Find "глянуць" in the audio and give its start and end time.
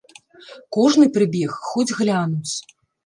2.01-2.53